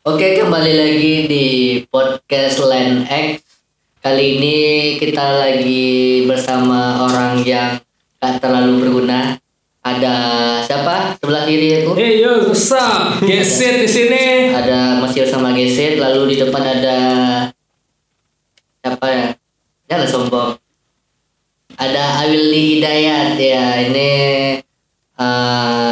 [0.00, 1.46] Oke, kembali lagi di
[1.92, 3.44] podcast Land X.
[4.00, 4.56] Kali ini
[4.96, 7.76] kita lagi bersama orang yang
[8.16, 9.36] gak terlalu berguna.
[9.84, 10.16] Ada
[10.64, 11.20] siapa?
[11.20, 12.00] Sebelah kiri aku.
[12.00, 13.20] Hey yo, what's up?
[13.20, 14.56] Gesit di sini.
[14.56, 16.98] Ada Mesir sama Gesit, lalu di depan ada
[18.80, 19.36] siapa ya?
[19.84, 20.50] Jangan sombong.
[21.76, 24.12] Ada Awili Hidayat ya, ini
[25.20, 25.89] eh,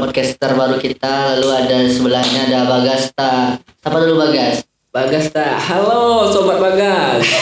[0.00, 1.36] podcaster baru kita.
[1.36, 3.60] Lalu ada sebelahnya ada Bagasta.
[3.84, 4.64] Siapa dulu Bagas?
[4.88, 5.60] Bagas tak.
[5.68, 7.28] Halo sobat Bagas.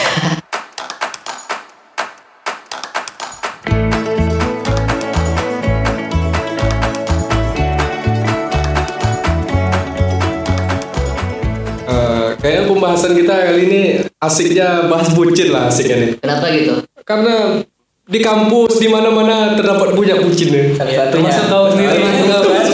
[11.89, 13.81] Eh, kayaknya pembahasan kita kali ini
[14.21, 16.11] asiknya bahas bucin lah asiknya nih.
[16.21, 16.85] Kenapa gitu?
[17.01, 17.65] Karena
[18.09, 20.65] di kampus di mana-mana terdapat banyak bucin nih.
[20.73, 21.29] Salah satunya.
[21.29, 21.93] Termasuk kau sendiri.
[21.93, 22.65] Termasuk kau kan?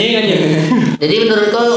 [0.00, 0.36] Aja.
[1.00, 1.68] Jadi menurut kau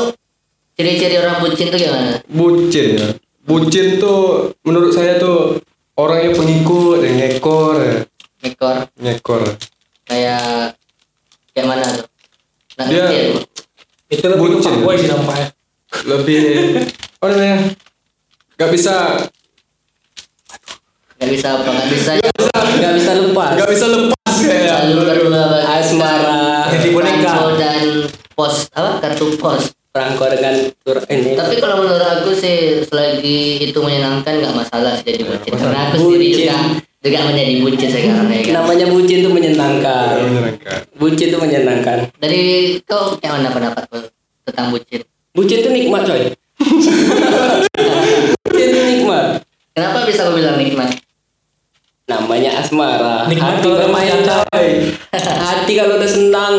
[0.76, 2.20] ciri-ciri orang bucin itu gimana?
[2.28, 3.08] Bucin ya.
[3.44, 5.63] Bucin tuh menurut saya tuh
[5.96, 7.98] orangnya pengikut yang ngekor ya.
[8.44, 9.41] Ekor Ngekor.
[10.04, 10.76] kayak
[11.55, 12.04] kayak mana tuh?
[12.76, 13.40] Nah, Dia- aku.
[14.12, 14.63] Itu lebih Bucin.
[14.68, 15.48] fuckboy sih nampaknya.
[16.04, 16.44] Lebih
[17.18, 17.57] apa namanya?
[18.54, 18.96] Gak bisa
[21.24, 21.71] Nggak bisa apa?
[21.71, 22.12] Nggak bisa
[22.84, 23.52] Gak bisa lepas.
[23.55, 24.79] gak bisa lepas kayak.
[24.91, 26.68] kedua Asmara.
[26.68, 27.32] Jadi boneka.
[27.55, 29.71] Dan pos apa kartu pos.
[29.96, 31.38] Perangko dengan tur ini.
[31.40, 35.54] Tapi kalau menurut aku sih selagi itu menyenangkan nggak masalah sih jadi bucin.
[35.55, 36.57] Karena aku sendiri juga
[36.99, 38.54] juga menjadi bucin sekarang ya kan.
[38.60, 40.16] Namanya bucin itu menyenangkan.
[40.27, 40.77] Menyenangkan.
[40.99, 41.98] Bucin itu menyenangkan.
[42.20, 42.44] Dari
[42.84, 44.01] kau kayak mana pendapat kau
[44.44, 45.07] tentang bucin?
[45.32, 46.35] Bucin itu nikmat coy.
[48.44, 49.46] bucin itu nikmat.
[49.77, 51.02] Kenapa bisa kau bilang nikmat?
[52.04, 53.32] Namanya asmara.
[53.32, 54.68] Nikmat Hati kalau bermain coy.
[55.15, 56.54] Hati kalau udah senang.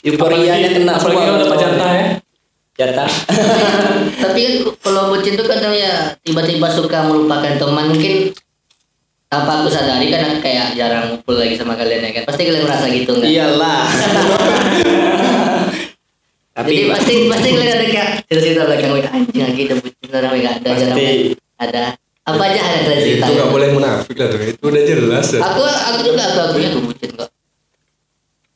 [0.00, 1.28] Euforianya kena apalagi semua.
[1.28, 2.06] kalau dapat jatah ya.
[2.80, 3.08] Jatah.
[4.24, 8.32] Tapi kan kalau bucin tuh kadang ya tiba-tiba suka melupakan teman mungkin
[9.30, 12.88] tanpa aku sadari kan kayak jarang ngumpul lagi sama kalian ya kan pasti kalian merasa
[12.88, 13.28] gitu nggak?
[13.28, 13.84] Iyalah.
[16.60, 20.32] Jadi Tapi pasti pasti kalian ada kayak cerita-cerita belakang "Wih, anjing lagi ada bucin orang
[20.36, 20.98] nggak ada jarang
[21.60, 21.82] ada
[22.30, 23.24] apa aja ada kalian cerita.
[23.26, 24.38] Itu gak boleh munafik lah tuh.
[24.40, 25.40] Itu udah jelas ya.
[25.42, 27.28] Aku aku juga aku akunya tuh bucin kok.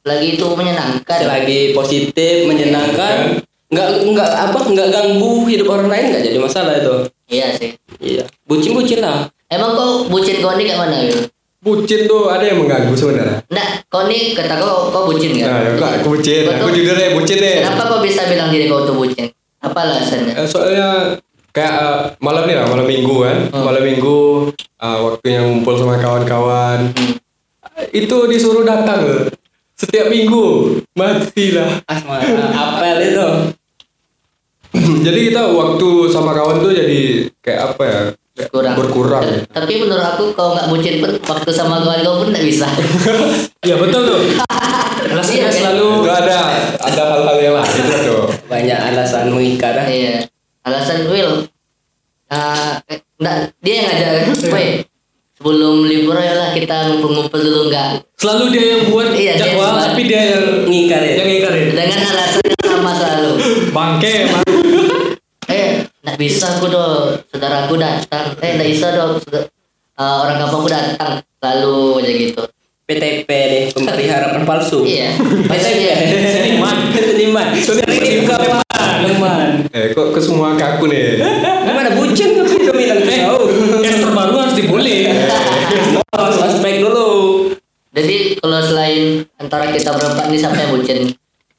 [0.05, 1.19] Lagi itu menyenangkan.
[1.19, 3.41] selagi positif, menyenangkan,
[3.73, 6.95] nggak nggak apa nggak ganggu hidup orang lain nggak jadi masalah itu.
[7.27, 7.71] Iya sih.
[7.99, 8.25] Iya.
[8.45, 9.33] Bucin bucin lah.
[9.49, 11.25] Emang kau bucin kau ini kayak mana Wil?
[11.65, 13.41] Bucin tuh ada yang mengganggu sebenarnya.
[13.49, 15.49] Nggak, kau ini kata kau kau bucin kan?
[15.49, 16.43] Nah, ya, kok aku bucin.
[16.45, 17.57] Kau Aku tuh- jujur deh bucin deh.
[17.65, 19.33] Kenapa kau bisa bilang diri kau tuh bucin?
[19.65, 20.37] Apa alasannya?
[20.37, 20.89] Eh, soalnya
[21.55, 23.39] kayak eh, malam nih lah, malam minggu kan.
[23.55, 24.19] Malam minggu
[24.59, 26.91] eh, waktunya ngumpul sama kawan-kawan.
[26.91, 27.15] Hmm.
[27.95, 29.23] Itu disuruh datang loh.
[29.75, 30.79] Setiap minggu.
[30.99, 31.83] Matilah.
[31.87, 33.29] Asmara apel itu.
[35.07, 38.01] jadi kita waktu sama kawan tuh jadi kayak apa ya?
[38.35, 38.75] Berkurang.
[38.75, 39.23] Berkurang.
[39.23, 39.41] ya.
[39.47, 42.67] Tapi menurut aku kau nggak bucin pun waktu sama kawan kau pun nggak bisa.
[43.65, 44.21] Iya betul tuh.
[45.15, 45.55] Alasannya Iya, kan?
[45.57, 46.39] selalu Itu ada
[46.85, 48.23] ada hal-hal yang lain itu tuh.
[48.51, 49.75] Banyak alasan mengikat.
[49.89, 50.29] Iya.
[50.65, 51.45] Alasan Will.
[52.27, 54.25] Ah, eh, nggak, dia yang ngajak kan.
[54.49, 54.67] Woi,
[55.37, 58.01] sebelum libur ya lah kita ngumpul-ngumpul dulu nggak?
[58.17, 61.15] selalu dia yang buat Iya, dia jadwal tapi dia yang Ngingkar ya.
[61.21, 61.53] yang.
[61.77, 63.31] Dengan alasan yang sama selalu.
[63.77, 64.45] Bangke emang.
[65.45, 67.21] Eh, nggak bisa aku dong.
[67.29, 68.33] Saudaraku datang.
[68.41, 69.21] Eh, nggak bisa dong.
[69.21, 69.53] Saudara-
[69.95, 71.21] ah, orang kampungku datang.
[71.39, 72.43] Lalu aja gitu.
[72.85, 74.85] PTP nih pemberi harapan palsu.
[74.85, 75.17] Iya.
[75.51, 75.81] PTP.
[75.89, 75.95] Maksudnya
[76.37, 76.77] Seniman.
[76.93, 77.47] Seniman.
[77.57, 78.37] Buka
[78.69, 79.49] Seniman.
[79.73, 81.17] Eh kok ke semua ke aku nih?
[81.67, 83.41] Gimana bucin kan udah bilang Eh, tahu.
[83.81, 85.09] yang terbaru harus dibully.
[86.13, 87.09] Harus aspek dulu.
[87.95, 91.01] Jadi kalau selain antara kita berempat ini siapa yang bucin?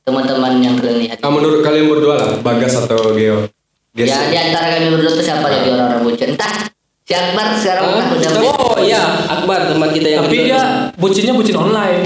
[0.06, 1.18] Teman-teman yang kalian lihat.
[1.26, 3.50] Ah, menurut kalian berdua lah, Bagas atau Geo?
[3.98, 6.30] Ya di antara kami berdua tuh siapa jadi orang-orang bucin?
[6.38, 6.70] Entah.
[7.06, 11.54] Si Akbar sekarang kan udah Oh iya, Akbar teman kita yang Tapi dia bucinnya bucin
[11.54, 12.02] online.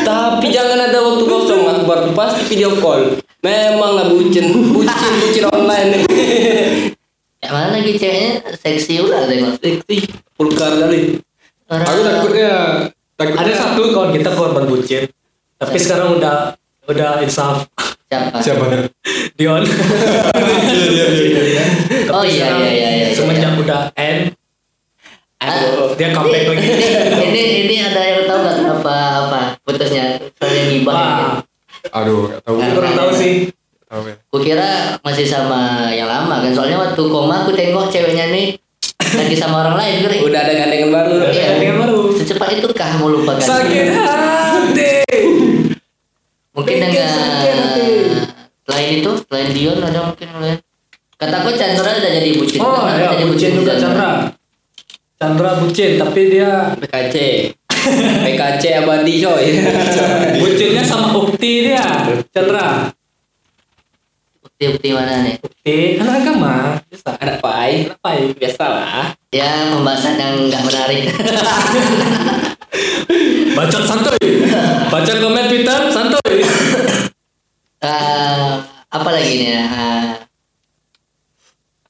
[0.00, 3.20] Tapi jangan ada waktu kosong Akbar pasti video call.
[3.44, 5.88] Memang lah bucin, bucin, bucin online.
[7.44, 9.60] Ya mana lagi ceweknya seksi ulah tengok.
[9.60, 11.20] Seksi, pulkar kali.
[11.68, 12.52] Aku takutnya
[13.14, 15.04] takutnya Ada satu kawan kita korban bucin.
[15.60, 16.56] Tapi sekarang udah
[16.88, 17.68] udah insaf.
[18.06, 18.38] Siapa?
[18.40, 18.64] siapa?
[19.34, 19.62] Dion.
[20.76, 21.64] Iya iya iya.
[22.08, 23.06] Oh iya iya iya iya.
[23.10, 24.32] Semenjak udah end
[25.36, 25.92] Aduh.
[25.94, 26.64] dia comeback lagi.
[27.28, 31.30] ini, ini ada yang tahu nggak apa apa putusnya soalnya gibah Wah,
[31.94, 32.56] Aduh, gak tahu.
[32.56, 33.34] Nah, kurang tahu sih.
[33.86, 34.14] Tahu ya.
[34.26, 35.60] Kukira masih sama
[35.92, 38.56] yang lama kan soalnya waktu koma aku tengok ceweknya nih
[39.06, 41.14] lagi sama orang lain kira Udah ada gandengan baru.
[41.30, 41.44] Iya.
[41.52, 41.98] Gandengan baru.
[42.12, 44.85] secepat itu kah mau lupakan Sakit hati.
[46.56, 47.88] Mungkin Bikin dengan sakit hati.
[48.66, 50.58] Selain itu, selain Dion ada mungkin lain.
[51.16, 52.58] Kataku Chandra udah jadi bucin.
[52.60, 53.92] Oh Kenapa ya, jadi bucin juga di sana?
[53.92, 54.10] Chandra.
[55.16, 57.16] Chandra bucin, tapi dia PKC
[58.26, 59.46] PKC abadi coy
[60.42, 61.84] bucinnya sama Ukti dia.
[62.34, 62.90] Chandra.
[64.56, 65.36] Bukti-bukti mana nih?
[65.44, 67.12] Ukti anak agama, biasa.
[67.20, 68.24] anak pai Apa ya?
[68.40, 71.02] biasalah Ya pembahasan yang nggak menarik.
[73.60, 74.48] Baca santuy.
[74.88, 76.40] Baca komen Twitter santuy.
[77.84, 78.48] Eh,
[78.88, 79.60] apa lagi nih?
[79.60, 80.24] Eh,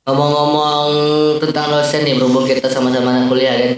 [0.03, 0.91] Ngomong-ngomong
[1.39, 3.73] tentang dosen nih, berhubung kita sama-sama anak kuliah kan,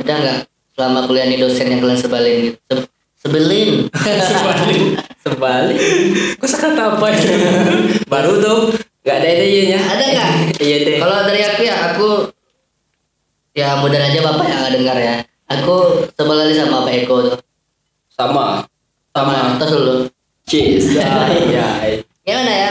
[0.00, 0.38] ada nggak
[0.72, 2.88] selama kuliah nih dosen yang kalian sebelin gitu?
[3.20, 3.70] Se- sebelin.
[3.92, 4.80] Sebalik.
[5.20, 5.78] sebalik
[6.40, 7.20] Kok kata apa ya?
[8.08, 8.58] baru tuh
[9.04, 10.32] nggak ada idenya Ada nggak?
[10.56, 12.08] iya deh Kalau dari aku ya, aku
[13.52, 15.14] ya mudah aja bapak yang nggak dengar ya.
[15.50, 15.74] Aku
[16.14, 17.38] sebelin sama Pak Eko tuh.
[18.08, 18.64] sama
[19.10, 19.94] Sama tos dulu.
[20.46, 21.28] cheese ya
[22.22, 22.70] Gimana ya?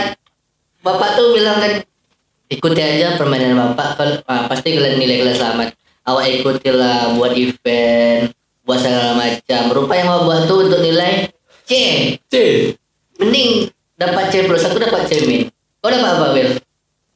[0.79, 1.83] Bapak tuh bilang kan
[2.49, 5.67] ikuti aja permainan bapak ah, pasti kalian nilai kalian selamat.
[6.07, 8.33] Awak ikutilah buat event,
[8.69, 9.61] buat segala macam.
[9.73, 11.25] Rupa yang mau buat tuh untuk nilai
[11.65, 11.73] C.
[12.29, 12.35] C
[13.17, 15.49] Mending dapat C plus, aku dapat C min.
[15.81, 16.61] Kau dapat apa Will?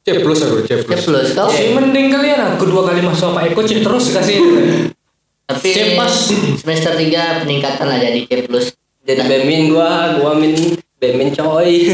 [0.02, 1.46] C plus aku C C plus plus kau?
[1.48, 4.36] Si mending kalian aku dua kali masuk Pak Eko cek terus kasih.
[5.48, 6.12] Tapi C pas.
[6.58, 8.74] semester 3 peningkatan lah jadi C plus.
[9.04, 10.56] jadi bemin gua gua min
[10.96, 11.92] bemin coy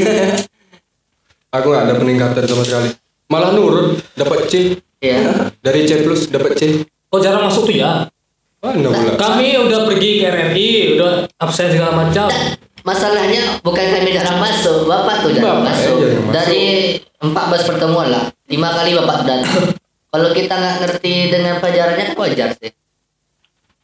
[1.59, 2.95] aku nggak ada peningkatan sama sekali
[3.27, 5.19] malah nurut dapat C Ya.
[5.67, 8.07] dari C plus dapat C Kok jarang masuk tuh ya?
[8.61, 12.29] Mana pula Kami udah pergi ke RRI, udah absen segala macam.
[12.81, 15.97] Masalahnya bukan kami jarang masuk, bapak tuh jarang Bapak masuk.
[16.01, 16.17] aja.
[16.33, 16.65] Dari
[17.21, 19.45] 14 pertemuan lah, lima kali bapak datang.
[20.13, 22.73] Kalau kita nggak ngerti dengan pelajarannya kan wajar sih.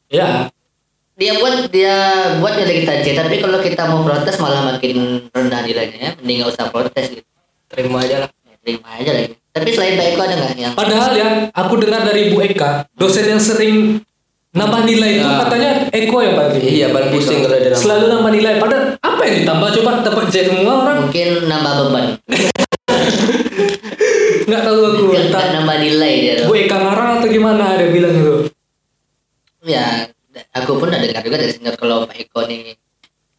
[0.07, 0.51] Ya,
[1.15, 1.97] Dia buat dia
[2.39, 6.11] buat nilai kita C, tapi kalau kita mau protes malah makin rendah nilainya ya.
[6.19, 7.25] Mending nggak usah protes gitu.
[7.67, 9.33] terima aja lah Ya, terima aja lagi.
[9.49, 13.27] Tapi selain Pak Eko ada nggak yang padahal ya, aku dengar dari Bu Eka, dosen
[13.27, 14.05] yang sering
[14.57, 15.37] nambah nilai itu Ya.
[15.45, 16.59] katanya Eko yang paling.
[16.59, 17.77] iya paling pusing kalau nambah.
[17.77, 18.53] Selalu nambah nilai.
[18.57, 20.97] Padahal apa yang ditambah coba dapat C semua orang?
[21.05, 22.05] mungkin nambah beban?
[24.47, 25.03] Nggak tahu aku.
[25.13, 26.33] Nggak nambah nilai dia.
[26.41, 26.45] tuh.
[26.49, 28.35] Bu Eka ngarang atau gimana dia bilang gitu.
[29.67, 30.07] Ya,
[30.55, 32.79] aku pun udah dengar juga dari senior kalau Pak Eko nih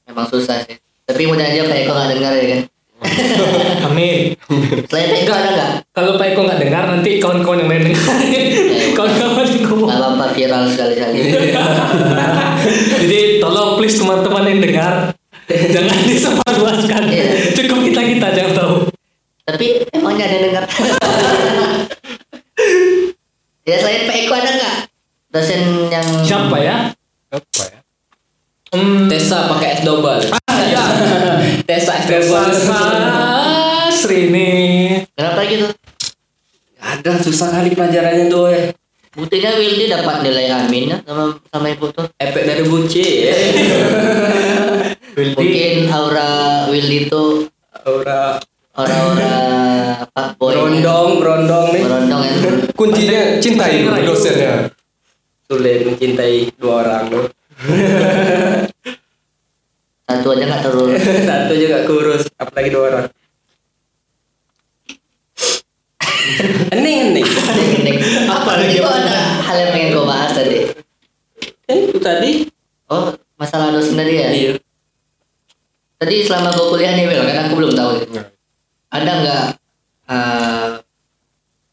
[0.05, 0.75] memang susah sih.
[1.07, 2.59] Tapi mudah aja Pak Eko nggak dengar ya kan.
[3.87, 4.33] Amin.
[4.89, 5.71] Selain Eko ada nggak?
[5.93, 8.05] Kalau Pak Eko nggak dengar nanti kawan-kawan yang lain dengar.
[8.97, 9.87] kawan-kawan yang ngomong.
[9.89, 11.17] Nggak apa-apa viral sekali-sekali.
[13.05, 14.93] Jadi tolong please teman-teman yang dengar
[15.47, 17.03] jangan disebarluaskan.
[17.07, 17.25] Iya.
[17.53, 18.75] Cukup kita kita jangan tahu.
[19.47, 20.63] Tapi emangnya ada yang dengar?
[23.67, 24.75] ya selain Pak Eko ada nggak
[25.31, 25.61] dosen
[25.91, 26.77] yang Siapa ya?
[27.27, 27.79] apa ya
[28.73, 30.83] Hmm, Tesa pakai S double ah, ya.
[31.63, 32.51] Tesa S Desa double
[33.95, 35.07] Sri nih.
[35.15, 35.67] Kenapa gitu?
[36.77, 38.71] ada susah kali pelajarannya tuh eh.
[39.17, 42.05] Buktinya Wildy dapat nilai amin ya sama sama ibu tuh.
[42.21, 43.05] efek dari buci
[45.37, 47.49] Mungkin aura Wildy itu
[47.81, 48.37] aura
[48.77, 49.33] aura-aura
[50.05, 52.33] apa boy berondong berondong nih berondong ya.
[52.77, 54.69] kuncinya cintai dosennya
[55.49, 57.25] sulit mencintai dua orang tuh
[60.17, 60.89] Satu aja nggak terus.
[61.29, 63.05] satu juga kurus apalagi dua orang
[66.73, 67.97] hening hening
[68.27, 70.67] Apa tadi kok ada hal yang pengen kau bahas tadi?
[71.67, 72.31] kan itu tadi
[72.87, 74.29] Oh, masalah dosen tadi ya?
[74.31, 74.51] iya
[75.97, 77.91] Tadi selama kau kuliah nih, Will, kan aku belum tahu.
[78.13, 78.25] Nah,
[78.87, 79.45] Ada nggak
[80.07, 80.69] eh,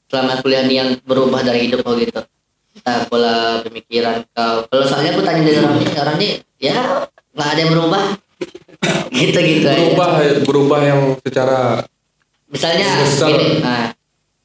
[0.08, 2.24] selama kuliah nih yang berubah dari hidup kau gitu?
[2.74, 4.64] Entah pola pemikiran kau.
[4.66, 6.76] Kalau soalnya aku tanya dari orang ini, orang ini ya
[7.30, 8.02] nggak ada yang berubah.
[9.10, 9.78] Gitu-gitu aja.
[9.78, 10.10] berubah
[10.42, 11.82] berubah yang secara
[12.46, 13.28] Misalnya Besar.
[13.34, 13.90] gini, nah,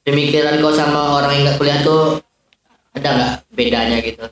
[0.02, 2.18] pemikiran kau sama orang yang nggak kuliah tuh
[2.92, 4.26] ada nggak bedanya gitu?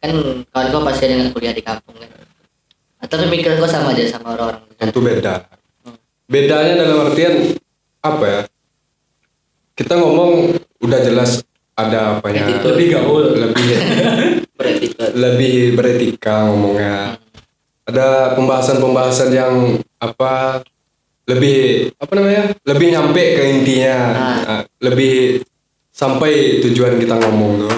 [0.00, 0.12] Kan
[0.48, 2.08] kawan kau pasti ada nggak kuliah di kampung kan?
[2.98, 4.64] Atau pemikiran kau sama aja sama orang-orang?
[4.74, 5.46] tentu beda
[6.26, 7.54] bedanya dalam artian
[8.00, 8.40] apa ya
[9.74, 13.36] kita ngomong udah jelas ada apanya Lebih gaul.
[13.36, 13.66] lebih
[15.22, 17.14] lebih beretika ngomongnya
[17.82, 19.54] ada pembahasan-pembahasan yang
[19.98, 20.62] apa
[21.26, 24.38] lebih apa namanya lebih nyampe ke intinya Ah.
[24.42, 25.42] Ah, lebih
[25.90, 27.74] sampai tujuan kita ngomong tuh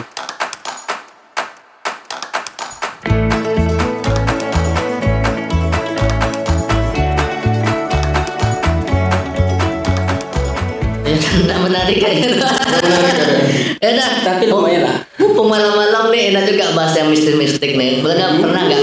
[11.04, 12.28] Ya nggak menarik kayaknya.
[13.84, 14.10] ya dah.
[14.24, 14.96] Tapi lumayan lah.
[15.20, 18.00] Mumpung malam-malam nih enak juga bahas yang mistik-mistik nih.
[18.00, 18.82] Pernah pernah nggak?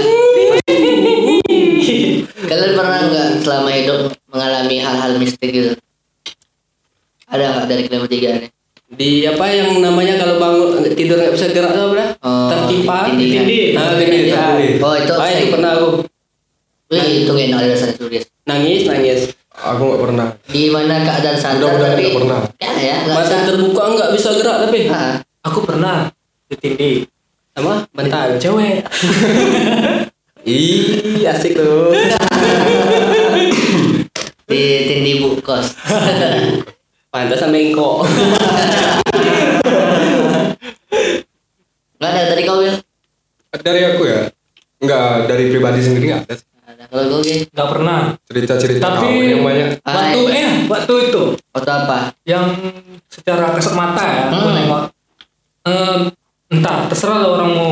[2.48, 5.72] Kalian pernah nggak selama hidup mengalami hal-hal mistik gitu
[7.26, 8.50] ada nggak dari kalian bertiga nih
[8.92, 12.12] Di apa yang namanya kalau bangun tidur nggak bisa gerak tuh apa?
[12.20, 13.08] Oh, Tertimpa.
[13.08, 13.72] tindih.
[13.72, 14.28] Ah, tindih.
[14.28, 14.72] Tindih.
[14.78, 15.88] oh itu Ah, itu pernah aku
[16.88, 19.20] Wih, itu gak enak alasan tulis nangis nangis.
[19.48, 20.28] Aku nggak pernah.
[20.46, 22.40] di mana keadaan sadar Mudah-mudahan tapi nggak pernah.
[22.58, 24.80] ya ya nggak Mata terbuka nggak bisa gerak tapi.
[24.88, 26.12] Ah, Aku pernah
[26.46, 27.08] ditindih
[27.52, 28.36] Sama bentar.
[28.36, 28.84] cewek.
[30.42, 31.94] Ih, asik tuh.
[34.42, 35.72] di tindi bu kos
[37.08, 38.04] Pantas sama engkok.
[41.96, 42.74] nggak ada dari kau Wil
[43.52, 44.20] Dari aku ya.
[44.82, 46.34] Enggak, dari pribadi sendiri nggak ada.
[46.90, 48.00] kalau Gil Nggak pernah.
[48.26, 49.68] Cerita-cerita Tapi- yang banyak.
[49.78, 52.50] Waktu Ah, eh waktu itu foto apa yang
[53.06, 54.56] secara kasat mata ya, aku Hmm.
[54.56, 54.82] nengok.
[55.62, 56.00] Em,
[56.50, 57.70] entah terserah lah orang mau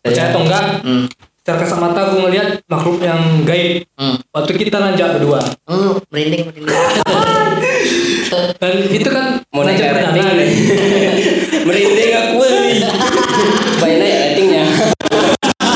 [0.00, 0.64] percaya atau enggak.
[0.80, 1.04] hmm.
[1.48, 3.80] Secara kasat mata aku ngelihat makhluk yang gaib.
[3.96, 4.20] Hmm.
[4.36, 5.40] Waktu kita nanjak berdua.
[5.64, 6.68] Oh, merinding merinding
[8.60, 10.50] Dan itu kan Mau naik rating nih.
[11.72, 12.36] Merinding aku.
[13.80, 14.64] Supaya naik ratingnya.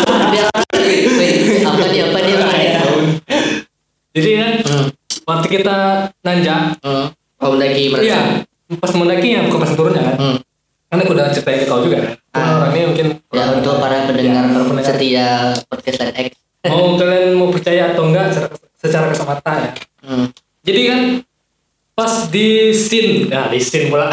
[0.04, 0.44] apa dia
[1.64, 2.80] apa dia apa dia
[4.12, 4.86] Jadi kan hmm.
[5.24, 5.76] waktu kita
[6.20, 7.06] nanjak, hmm.
[7.16, 8.20] oh mendaki mereka iya
[8.76, 10.16] pas mendaki ya bukan pas turunnya kan.
[10.20, 10.36] hmm.
[10.92, 12.12] Kan aku udah ceritain ke kau juga kan.
[12.20, 12.56] Cuma Ah.
[12.60, 14.92] orang ini mungkin ya untuk para pendengar Ya, para pendengar.
[14.92, 15.28] setia
[15.68, 19.70] podcast Line X mau kalian mau percaya atau enggak secara, secara kasat mata ya.
[20.04, 20.26] hmm.
[20.62, 21.00] Jadi kan
[21.92, 24.08] pas di scene, ya di scene pula.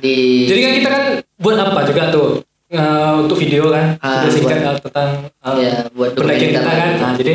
[0.00, 0.14] di
[0.50, 1.02] Jadi kan kita kan
[1.36, 5.56] buat apa juga tuh eh, untuk video kan, Ah, video singkat buat- eh, tentang eh,
[5.60, 6.90] ya buat pendakian kita kan.
[6.96, 7.34] Nah, jadi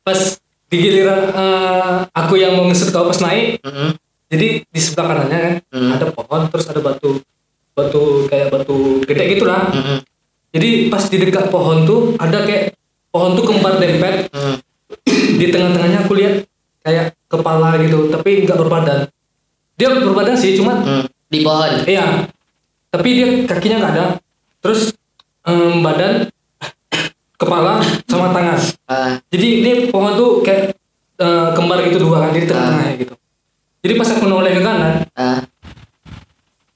[0.00, 0.20] pas
[0.66, 3.92] di giliran eh, aku yang mau ngesut kau pas naik, Hmm.
[4.26, 5.90] jadi di sebelah kanannya kan Hmm.
[5.92, 7.20] ada pohon terus ada batu
[7.70, 9.68] batu kayak batu gede gitulah.
[9.68, 10.00] Hmm.
[10.50, 12.74] Jadi pas di dekat pohon tuh ada kayak
[13.08, 14.56] pohon tuh kembar dempet Hmm.
[15.32, 16.46] di tengah-tengahnya aku lihat
[16.80, 19.06] kayak kepala gitu tapi nggak berbadan
[20.40, 21.04] sih cuma Hmm.
[21.28, 22.24] di pohon iya.
[22.90, 24.04] Tapi dia kakinya nggak ada.
[24.64, 24.96] Terus
[25.46, 26.26] em, badan
[27.40, 28.58] kepala sama tangan.
[28.90, 29.20] Ah.
[29.30, 30.74] Jadi ini pohon tuh kayak
[31.20, 33.14] eh, kembar gitu dua kan di tengah-tengahnya gitu.
[33.80, 35.40] Jadi pas aku noleh ke kanan ah.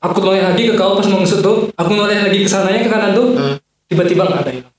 [0.01, 2.89] aku noleh lagi ke kau pas mau ngesut tuh aku noleh lagi ke sananya ke
[2.89, 3.57] kanan tuh hmm.
[3.89, 4.75] tiba-tiba nggak ada hilang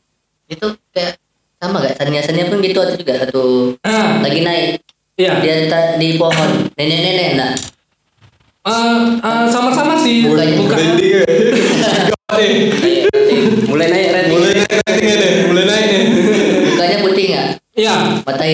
[0.46, 1.18] itu kayak
[1.58, 3.74] sama gak Sania Sania pun gitu atau juga satu.
[3.82, 4.22] Ah.
[4.22, 4.86] Lagi naik.
[5.18, 5.34] Iya.
[5.42, 5.56] Dia
[5.98, 6.70] di pohon.
[6.78, 7.54] Nenek-nenek enggak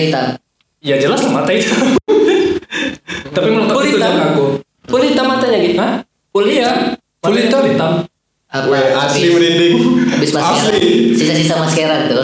[0.02, 0.26] hitam
[0.82, 1.70] Ya jelas lah mata itu.
[3.34, 4.12] Tapi menurut aku hitam.
[4.34, 4.44] aku.
[4.88, 5.78] Full hitam matanya gitu.
[5.78, 5.94] Hah?
[6.30, 6.70] Full iya.
[7.18, 7.62] Matanya hitam?
[7.66, 7.92] hitam.
[8.46, 9.74] apa Weh, asli habis, merinding.
[10.12, 11.16] habis maskeran Asli.
[11.16, 12.20] sisa-sisa maskeran tuh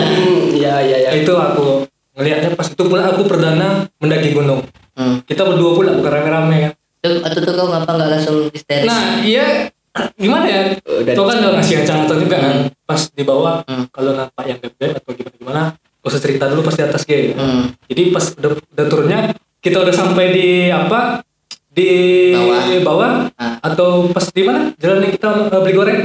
[0.56, 0.96] iya iya.
[1.04, 1.84] Ya, itu aku
[2.16, 4.64] ngelihatnya pas itu pula aku perdana mendaki gunung.
[4.96, 5.28] hmm.
[5.28, 6.72] Kita berdua pula bukan rame-rame kan.
[6.98, 9.68] tuh atau tuh kau ngapa nggak langsung histeris Nah, iya
[10.16, 10.62] gimana ya?
[10.80, 11.12] Udah.
[11.12, 12.54] Itu kan udah ngasih ancang-ancang juga kan.
[12.64, 12.68] Hmm.
[12.82, 13.84] Pas di bawah Hmm.
[13.92, 15.62] kalau nampak yang beb atau gimana-gimana,
[16.08, 17.36] gak usah cerita dulu pas di atas gitu.
[17.36, 17.62] hmm.
[17.84, 19.18] Jadi pas udah, udah turunnya
[19.58, 21.20] kita udah sampai di apa?
[21.68, 21.90] Di
[22.32, 22.80] Bawah.
[22.82, 23.60] bawah, Ah.
[23.62, 24.72] atau pas di mana?
[24.74, 26.00] Jalan yang kita uh, beli goreng.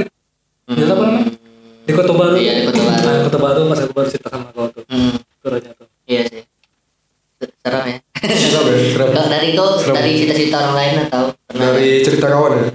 [0.66, 1.26] Jalan apa namanya?
[1.82, 2.36] Di Kota Baru.
[2.36, 3.00] Iya, di Kota Baru.
[3.00, 4.84] Nah, Kota Baru pas aku baru cerita sama kau tuh.
[4.86, 5.16] Hmm.
[5.40, 5.88] Turunnya tuh.
[6.04, 6.44] iya sih
[7.34, 9.08] Se- serem ya Serem ya, serem.
[9.10, 9.94] Kau dari kau Serem.
[9.94, 12.60] dari cita-cita orang lain atau pernah Dari cerita kawan ya.
[12.60, 12.70] Ini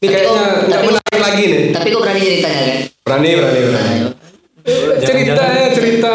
[0.00, 1.62] Tapi kayaknya kok- nggak tapi- menarik lagi nih.
[1.70, 3.98] tapi kau berani ceritanya kan Berani, berani, nah, berani.
[5.02, 6.14] Cerita ya, cerita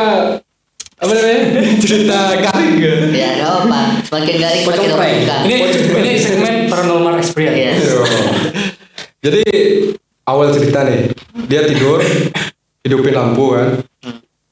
[0.97, 1.41] apa namanya?
[1.83, 2.95] cerita garing ya.
[3.13, 5.57] ya nggak apa semakin garing semakin membuka Ini
[5.93, 7.85] ini segmen paranormal experience.
[7.85, 8.01] Iya.
[9.21, 9.43] Jadi
[10.25, 11.13] awal cerita nih,
[11.45, 12.01] dia tidur,
[12.81, 13.69] hidupin lampu kan.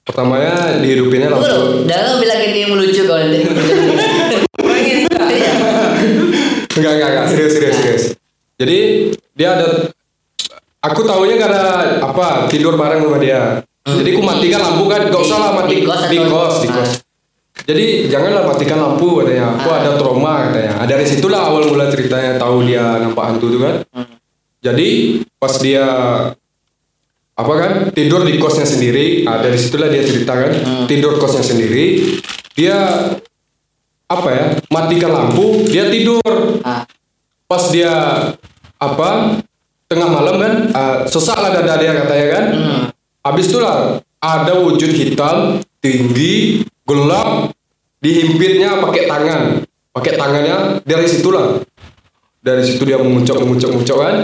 [0.05, 1.49] Pertamanya dihidupinnya lampu.
[1.49, 3.41] loh, jangan bilang ini yang melucu kalau nanti.
[5.25, 5.51] Iya.
[6.75, 8.03] Enggak, enggak, enggak, serius, serius, serius.
[8.55, 8.79] Jadi
[9.33, 9.67] dia ada
[10.79, 11.63] aku tahunya karena
[12.05, 13.65] apa tidur bareng sama dia.
[13.85, 16.73] Jadi aku matikan lampu kan, gak usah lah mati Di kos di kos, di Ah.
[16.73, 16.91] kos.
[17.65, 19.53] Jadi janganlah matikan lampu katanya.
[19.55, 19.77] Aku Ah.
[19.77, 20.71] ada trauma katanya.
[20.81, 23.75] Ah, Dari situlah awal mula ceritanya tahu dia nampak hantu itu kan.
[23.93, 24.17] Hmm.
[24.59, 24.87] Jadi
[25.37, 25.85] pas dia
[27.35, 30.85] apa kan tidur di kosnya sendiri, ah, dari situlah dia cerita kan Hmm.
[30.89, 32.17] tidur kosnya sendiri,
[32.57, 32.73] dia
[34.05, 36.25] apa ya matikan lampu, dia tidur.
[36.61, 36.89] Ah,
[37.45, 37.93] Pas dia
[38.75, 39.09] apa
[39.85, 42.45] tengah malam kan, ah, sesak lah dada dia katanya kan.
[42.49, 42.83] hmm.
[43.25, 43.77] Habis itulah
[44.21, 47.49] ada wujud hitam tinggi gelap
[47.97, 49.41] dihimpitnya pakai tangan,
[49.89, 51.57] pakai tangannya dari situlah.
[52.37, 54.15] Dari situ dia mengucap mengucap mengucap kan.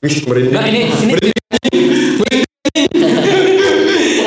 [0.00, 0.56] Wih merinding.
[0.56, 1.12] Nah, ini ini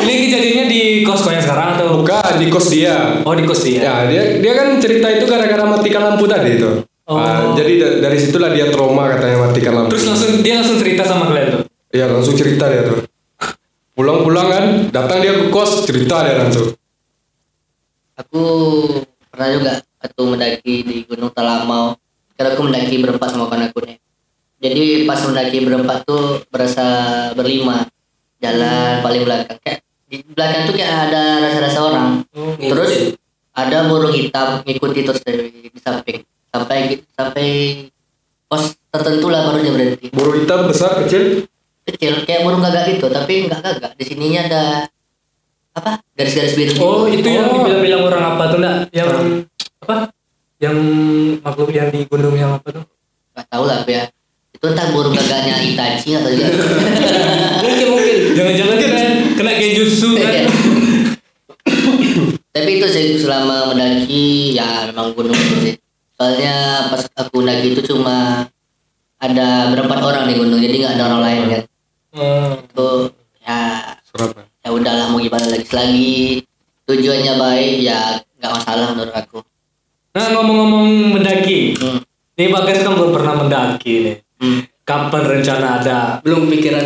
[0.04, 1.98] ini kejadiannya di kos yang sekarang atau?
[1.98, 3.82] bukan di kos dia Oh di kos dia.
[3.82, 7.20] ya dia dia kan cerita itu gara-gara matikan lampu tadi itu Oh.
[7.20, 11.04] Ah, jadi da- dari situlah dia trauma katanya matikan lampu Terus langsung dia langsung cerita
[11.04, 11.62] sama kalian tuh.
[11.92, 13.04] Iya langsung cerita dia tuh.
[13.94, 16.74] Pulang-pulang kan, datang dia ke kos cerita dia langsung.
[18.18, 18.42] Aku
[19.30, 21.94] pernah juga waktu mendaki di Gunung Talamau.
[22.34, 23.98] Karena aku mendaki berempat sama kawan aku nih.
[24.58, 26.86] Jadi pas mendaki berempat tuh berasa
[27.38, 27.86] berlima.
[28.42, 29.62] Jalan paling belakang.
[29.62, 32.08] Kayak di belakang tuh kayak ada rasa-rasa orang.
[32.34, 33.14] Oh, Terus
[33.54, 36.26] ada burung hitam ngikuti terus dari di samping.
[36.50, 37.48] Sampai sampai
[38.50, 40.06] pos tertentu lah baru dia berhenti.
[40.10, 41.46] Burung hitam besar kecil.
[41.84, 43.92] Kecil kayak burung gagak gitu, tapi nggak gagak.
[44.00, 44.64] Di sininya ada
[45.74, 46.00] apa?
[46.16, 46.72] Garis-garis biru.
[46.80, 47.20] Oh gitu.
[47.20, 47.60] itu yang Oh.
[47.60, 48.76] dibilang-bilang orang apa tuh nak?
[48.90, 49.10] Yang
[49.84, 49.96] apa?
[50.58, 50.78] Yang
[51.44, 52.84] makhluk yang di gunung yang apa tuh?
[53.34, 54.06] nggak tahu lah ya
[54.54, 56.54] itu entah burung gagaknya Itachi atau juga
[57.66, 59.02] mungkin mungkin Jangan-jangan kena
[59.34, 60.46] kena genjutsu kan?
[62.54, 65.74] tapi itu sih selama mendaki ya memang gunung itu sih
[66.14, 66.54] soalnya
[66.94, 68.46] pas aku mendaki itu cuma
[69.18, 71.62] ada berempat orang di gunung jadi nggak ada orang lain kan
[72.14, 72.62] Hmm.
[72.62, 72.90] itu
[73.42, 73.62] ya
[74.06, 74.38] Serap.
[74.38, 76.46] ya udahlah mau gimana lagi selagi
[76.86, 79.40] tujuannya baik ya nggak masalah menurut aku
[80.14, 82.06] Nah ngomong-ngomong mendaki, hmm.
[82.38, 84.16] nih Bagas kan belum pernah mendaki nih.
[84.38, 84.62] Hmm.
[84.86, 86.00] Kapan rencana ada?
[86.22, 86.86] belum pikiran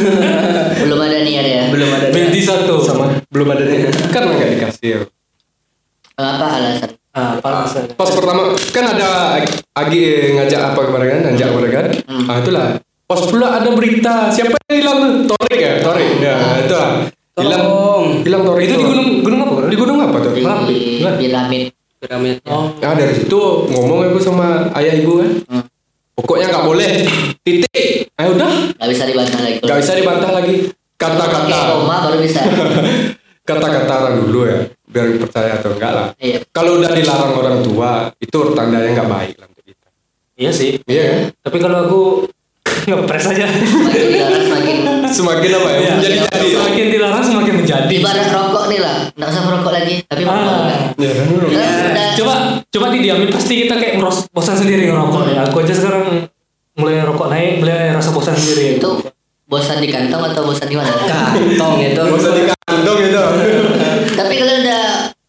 [0.82, 2.82] belum ada niat ya belum ada Binti satu.
[2.82, 3.94] Sama belum ada nih.
[4.10, 4.90] Kan nggak dikasih.
[4.90, 4.98] ya.
[6.18, 7.92] apa alasan Ah, alasan.
[7.94, 9.38] Pas pertama kan ada
[9.76, 11.86] Agi ngajak apa kemarin kan, ngajak kemarin kan.
[12.26, 12.68] Ah itulah.
[13.12, 15.36] Pas pula ada berita siapa yang hilang tuh?
[15.36, 16.10] Torik ya, Torik.
[16.24, 16.92] Ya itu lah.
[17.32, 17.64] Hilang,
[18.24, 19.52] hilang Torik Itu di gunung gunung apa?
[19.68, 20.32] Di gunung apa tuh?
[20.32, 20.78] di Merapi,
[21.20, 21.64] piramid
[22.02, 22.74] piramid Oh.
[22.82, 23.40] Nah dari situ
[23.70, 25.30] ngomong aku sama ayah ibu kan.
[25.46, 25.64] Hmm.
[26.18, 26.90] Pokoknya nggak boleh.
[27.46, 28.10] Titik.
[28.18, 28.74] Ah udah.
[28.76, 30.56] nggak bisa dibantah lagi Nggak bisa dibantah lagi.
[30.98, 31.58] Kata-kata.
[31.78, 32.40] koma baru bisa
[33.48, 34.60] Kata-kata orang dulu ya.
[34.86, 36.06] Biar percaya atau enggak lah.
[36.20, 39.88] iya Kalau udah dilarang orang tua, itu tandanya nggak baik lah untuk kita.
[40.36, 40.70] Iya sih.
[40.84, 41.20] Iya kan?
[41.48, 42.02] Tapi kalau aku
[42.82, 43.46] ngepres aja.
[43.46, 44.76] semakin dilarang semakin
[45.12, 45.78] Semakin apa ya?
[45.78, 45.92] Iya.
[45.94, 46.48] Menjadi jadi.
[46.52, 47.94] Semakin dilarang semakin menjadi.
[47.94, 50.66] ibarat rokok nih lah nggak usah merokok lagi tapi mau Ah.
[50.66, 51.26] kan Ya kan?
[51.28, 52.34] udah Coba
[52.66, 55.44] coba didiamin pasti kita kayak meros bosan sendiri ngerokok ya.
[55.46, 56.28] Aku aja sekarang
[56.72, 58.76] mulai rokok naik, mulai rasa bosan sendiri.
[58.76, 58.90] itu
[59.44, 63.22] bosan di kantong atau bosan di mana kantong itu usah di kantong itu.
[64.14, 64.82] tapi kalian udah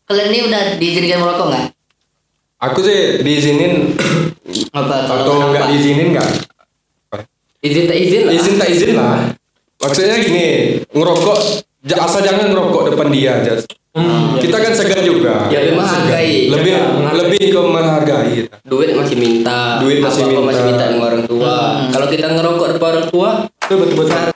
[0.06, 1.66] kalian ini udah diizinkan merokok nggak
[2.63, 3.92] Aku sih diizinin
[4.72, 6.30] apa kalau atau nggak diizinin nggak?
[7.63, 9.17] Izin tak izin lah Izin tak izin lah.
[9.80, 10.47] Maksudnya gini,
[10.91, 11.38] ngerokok
[11.93, 13.54] asal jangan ngerokok depan dia aja.
[13.93, 15.47] Hmm, Kita kan segan juga.
[15.47, 16.49] Ya, lebih menghargai.
[16.49, 17.19] Lebih menghargai.
[17.19, 18.56] lebih ke menghargai kita.
[18.65, 20.49] duit masih minta Duit masih apa-apa minta.
[20.49, 21.91] masih minta dengan orang tua Hmm.
[21.91, 23.30] kalau kita ngerokok depan orang tua
[23.62, 24.32] Itu betul-betul.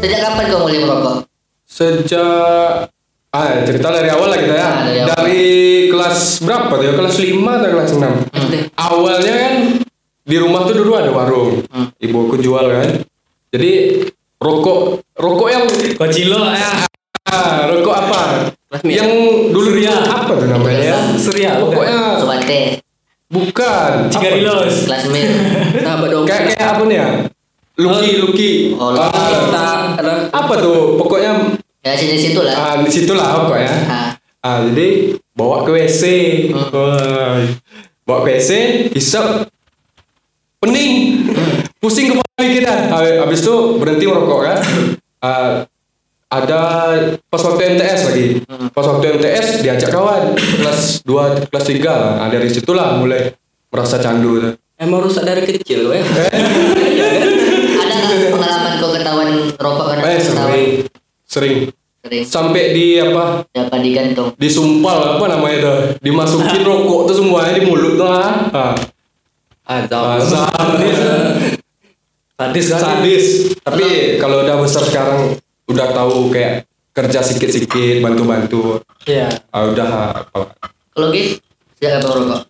[0.00, 1.16] sejak kapan kau mulai merokok
[1.80, 2.92] Sejak
[3.30, 4.60] ah cerita dari awal lah kita ya.
[4.62, 5.40] Ah, dari dari
[5.88, 6.84] kelas berapa tuh?
[6.84, 6.92] ya?
[6.92, 8.36] Kelas 5 atau kelas 6?
[8.36, 9.54] SD Awalnya kan
[10.20, 11.64] di rumah tuh dulu ada warung.
[11.66, 11.88] Hmm.
[11.96, 13.00] Ibu aku jual kan.
[13.48, 13.70] Jadi
[14.36, 14.78] rokok
[15.16, 15.64] rokok yang
[15.96, 16.84] Kocilo ya.
[17.26, 18.20] ah, rokok apa?
[18.68, 19.10] Kelas mi- Yang
[19.48, 19.94] dulu Surya.
[20.04, 20.80] apa tuh namanya?
[20.84, 20.98] ya?
[21.16, 21.72] Surya, bukan?
[21.72, 22.60] Pokoknya Sobate
[23.26, 23.92] bukan.
[24.12, 24.74] Cigarilos.
[24.84, 25.30] klasmir
[25.80, 27.08] sahabat dong Kayak kayak apa nih ya?
[27.80, 28.50] Luki, Luki.
[28.76, 29.64] Oh, Ah, kita
[29.96, 31.00] ada apa tuh?
[31.00, 33.74] Pokoknya ya sini situ lah ah, di situ lah pokoknya.
[33.88, 36.02] ah Ah, jadi bawa ke WC.
[36.56, 37.44] Wah,
[38.08, 38.50] bawa ke WC,
[38.96, 39.52] hisap
[40.64, 41.28] pening.
[41.76, 42.74] Pusing kepala kita.
[42.88, 44.58] Habis habis itu berhenti merokok kan.
[45.20, 45.68] Ah,
[46.32, 46.60] ada
[47.28, 48.26] pas waktu MTS lagi.
[48.72, 52.12] Pas waktu MTS diajak kawan kelas 2 kelas 3 lah.
[52.24, 53.36] Ah, dari situlah mulai
[53.68, 56.00] merasa candu emang rusak dari kecil ya
[57.84, 59.28] ada nggak pengalaman kau ketahuan
[59.60, 60.88] rokok kan Eh
[61.30, 61.70] sering
[62.02, 67.62] sering sampai di apa dapat digantung disumpal apa namanya tuh dimasukin rokok tuh semuanya di
[67.70, 68.50] mulut tuh ah.
[68.50, 68.74] Ah.
[69.70, 70.50] azab Azab.
[72.34, 72.80] Sadis kan?
[72.82, 73.24] sadis
[73.62, 75.38] tapi kalau udah besar sekarang
[75.70, 79.30] udah tahu kayak kerja sikit-sikit bantu-bantu Iya.
[79.54, 79.90] ah, udah
[80.26, 80.40] apa
[80.90, 81.38] kalau Gif
[81.78, 82.40] sejak kapan merokok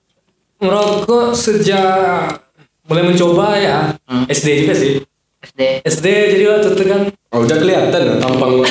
[0.61, 2.51] Ngerokok sejak
[2.91, 3.79] mulai mencoba ya.
[4.05, 4.27] Hmm.
[4.27, 4.93] SD juga sih.
[5.41, 7.01] SD SD jadi waktu itu kan
[7.33, 8.69] oh, udah kelihatan loh tampang ya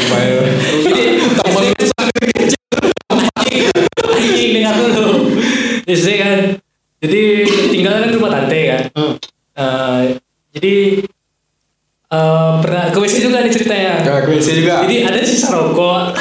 [1.38, 1.66] tampang
[4.20, 5.08] anjing dengar dulu.
[5.88, 6.40] SD kan.
[7.00, 7.22] Jadi
[7.72, 8.84] tinggal kan rumah tante kan.
[8.92, 9.14] hmm.
[9.60, 10.02] Eh,
[10.56, 10.76] jadi
[12.12, 13.94] eh, pernah ke WC juga nih ceritanya.
[14.04, 16.16] ya gue sih juga Jadi ada sisa rokok.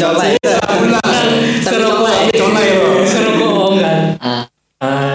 [0.00, 2.12] coba Sisa rokok.
[2.36, 2.76] Coba ya.
[3.04, 4.00] Sisa rokok om kan.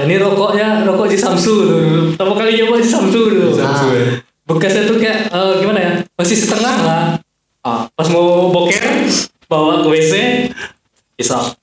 [0.05, 2.01] ini rokoknya rokok di Samsu dulu.
[2.13, 3.49] Pertama kali nyoba di Samsu dulu.
[3.57, 4.05] Samsu, ya.
[4.45, 5.93] Bekasnya tuh kayak eh, gimana ya?
[6.13, 7.05] Masih setengah lah.
[7.65, 8.85] Ah, pas mau boker
[9.49, 10.13] bawa ke WC
[11.17, 11.57] isap.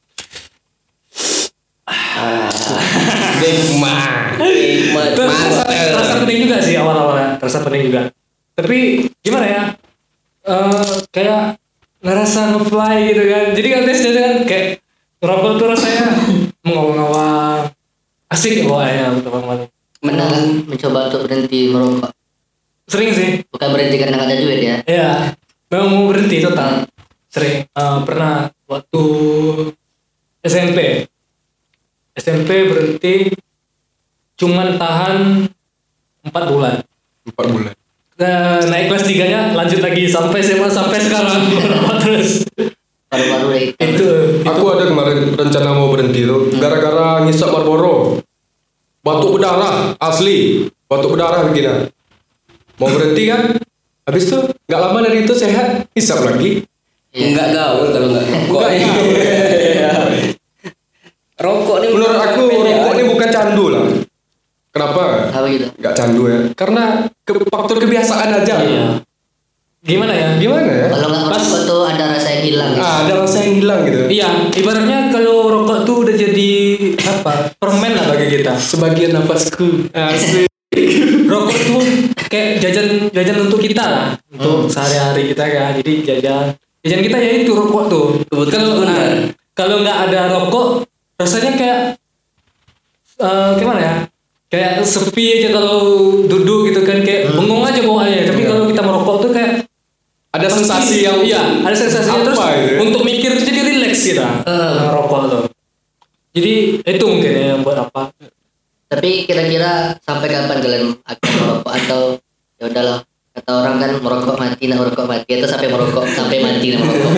[3.38, 4.38] Nikmat.
[4.38, 5.08] Nikmat.
[5.14, 8.02] Itu terasa, terasa pening juga sih awal-awalnya, terasa pening juga.
[8.58, 9.62] Tapi gimana ya?
[10.42, 11.62] Eh kayak
[12.02, 13.44] ngerasa ngefly gitu kan.
[13.54, 14.66] Jadi kan tesnya kan kayak
[15.22, 16.06] rokok tuh rasanya
[16.66, 17.70] mengawang-awang.
[18.26, 19.70] Asik ya bawahnya teman-teman.
[20.02, 22.10] Nggak mencoba untuk berhenti merokok?
[22.88, 23.28] Sering sih.
[23.48, 24.76] Bukan berhenti karena nggak ada duit ya?
[24.84, 25.12] Iya.
[25.72, 26.84] Memang mau berhenti total.
[27.32, 27.64] Sering.
[27.64, 29.02] Eh, pernah waktu
[30.42, 31.06] SMP.
[32.12, 33.32] SMP berhenti
[34.36, 35.46] cuman tahan
[36.26, 36.74] 4 bulan.
[37.22, 37.74] Empat bulan.
[38.20, 41.42] Nah, naik kelas 3 nya lanjut lagi sampai SMA sampai sekarang
[42.04, 42.44] terus
[43.08, 43.64] Baru-baru deh.
[43.76, 44.08] itu
[44.46, 48.20] Aku ada kemarin rencana mau berhenti tuh gara-gara ngisap Marlboro.
[49.02, 51.90] Batuk berdarah asli, batuk berdarah begini.
[52.82, 53.40] Mau berhenti kan?
[54.02, 56.66] Habis itu nggak lama dari itu sehat, hisap lagi.
[57.14, 58.60] Enggak gaul kalau enggak rokok.
[58.72, 59.92] Iya.
[61.42, 63.82] Rokok nih Menurut aku rokok ini bukan candu lah.
[64.70, 65.02] Kenapa?
[65.34, 65.66] Apa gitu?
[65.74, 66.38] Nggak candu ya?
[66.54, 66.82] Karena
[67.22, 68.56] ke, faktor kebiasaan aja.
[68.62, 68.86] iya
[69.82, 70.86] gimana ya Gimana ya?
[70.94, 72.70] Kalau nggak merokok tuh ada rasa yang hilang.
[72.70, 72.86] gitu.
[72.86, 73.98] Ah, ada rasa yang hilang gitu.
[74.08, 76.50] iya ibaratnya kalau rokok tuh udah jadi
[77.02, 79.90] apa permen lah bagi kita Sebagian nafasku.
[79.90, 80.51] Asik.
[81.32, 81.80] Rokok tuh
[82.28, 84.06] kayak jajan jajan untuk kita lah.
[84.28, 86.44] Untuk sehari-hari kita kan jadi jajan
[86.84, 88.06] jajan kita ya itu rokok tuh.
[88.52, 90.84] Kalau nah, kalau nggak ada rokok
[91.16, 91.78] rasanya kayak
[93.20, 93.94] eh, gimana ya?
[94.52, 95.80] Kayak sepi aja kalau
[96.28, 99.52] duduk gitu kan kayak bengong aja bawaannya tapi kalau kita merokok tuh kayak
[100.32, 102.76] Ada sensasi yang iya ada sensasi Apa terus itu ya?
[102.80, 105.44] untuk mikir jadi relax kita ngerokok tuh.
[106.32, 108.08] Jadi itu mungkin ya yang buat apa
[108.92, 112.02] Tapi kira-kira sampai kapan kalian akan merokok atau
[112.60, 113.00] ya udahlah
[113.32, 117.12] kata orang kan merokok mati nak merokok mati atau sampai merokok sampai mati nak merokok.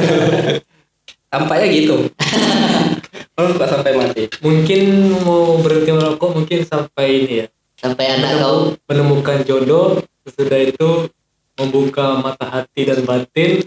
[1.34, 1.96] tampaknya gitu.
[3.34, 4.30] Rokok sampai mati.
[4.38, 4.82] mungkin
[5.26, 11.10] mau berhenti merokok mungkin sampai ini ya Sampai anak kau menemukan jodoh sesudah itu
[11.58, 13.66] membuka mata hati dan batin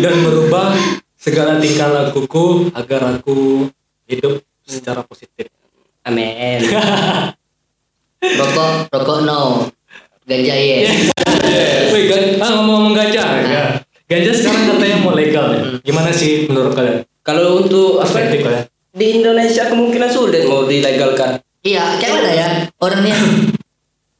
[0.00, 0.78] dan merubah
[1.18, 3.66] segala tingkah lakuku agar aku
[4.10, 5.46] hidup secara positif
[6.02, 6.66] Amin.
[8.40, 9.70] rokok rokok no
[10.26, 11.10] ganja yes.
[11.90, 13.64] Wih, gan ah, ngomong-ngomong ganja ya.
[14.06, 15.62] Ganja sekarang katanya mau legal ya.
[15.82, 17.02] Gimana sih menurut kalian?
[17.26, 18.66] Kalau untuk apa Perspektif kalian?
[18.90, 21.38] di Indonesia kemungkinan sulit mau dilegalkan.
[21.62, 22.48] Iya, kayak mana ya?
[22.82, 23.22] Orang yang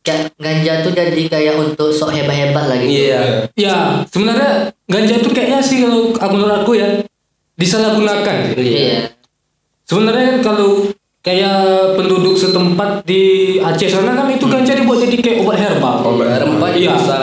[0.06, 2.86] kayak ganja tuh jadi kayak untuk sok hebat-hebat lagi.
[2.86, 3.50] Iya.
[3.58, 6.88] Ya, sebenarnya ganja itu kayaknya sih kalau aku menurut aku ya
[7.58, 8.54] disalahgunakan.
[8.54, 9.10] Iya.
[9.90, 10.86] Sebenarnya kalau
[11.20, 11.58] kayak
[11.98, 13.22] penduduk setempat di
[13.58, 15.96] Aceh sana kan itu ganja dibuat jadi kayak obat herbal.
[16.06, 16.94] Obat Rempah Iya.
[16.94, 17.18] bisa.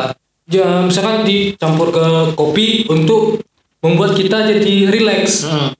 [0.47, 2.03] Ya, misalkan dicampur ke
[2.34, 3.39] kopi untuk
[3.80, 5.43] membuat kita jadi relax.
[5.43, 5.71] Hmm.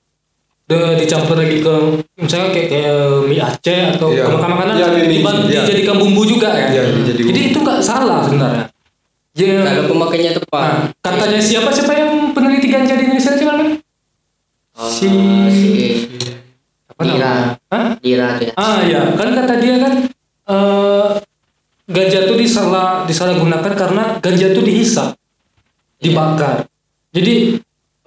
[0.64, 1.74] De, dicampur lagi ke
[2.14, 5.64] misalnya kayak, kayak mie Aceh atau ke makanan-makanan Iya, ini, diban- iya.
[5.64, 6.68] dijadikan bumbu juga kan.
[6.70, 8.64] Iya, jadi Jadi itu nggak salah sebenarnya.
[9.32, 10.92] Ya, Kalau pemakainya tepat.
[10.92, 13.76] nah, katanya siapa siapa yang peneliti ganja di Indonesia siapa namanya?
[14.84, 15.70] si Oh, si
[16.86, 17.16] apa namanya?
[17.16, 17.87] Dira.
[17.98, 18.04] Hah?
[18.04, 18.52] Dira tuh ya.
[18.54, 19.92] Ah ya, kan kata dia kan
[20.48, 21.10] eh
[21.88, 25.08] ganja tuh disalah disalahgunakan karena ganja tuh dihisap,
[25.98, 26.64] dibakar.
[27.10, 27.58] Jadi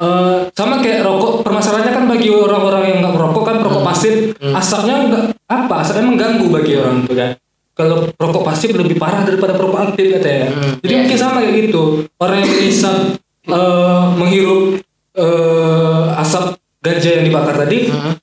[0.01, 4.95] eh sama kayak rokok permasalahannya kan bagi orang-orang yang nggak merokok kan rokok pasif asapnya
[5.05, 7.31] nggak apa asapnya mengganggu bagi orang tuh kan.
[7.71, 10.53] Kalau rokok pasif lebih parah daripada rokok aktif katanya.
[10.53, 10.99] Hmm, Jadi iya.
[11.01, 11.83] mungkin sama kayak gitu.
[12.17, 12.97] Orang yang menghisap
[13.41, 14.63] eh menghirup
[15.11, 16.45] eh asap
[16.81, 18.13] ganja yang dibakar tadi Hmm.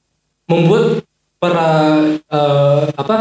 [0.49, 0.98] membuat
[1.38, 1.68] para
[2.20, 3.16] eh, apa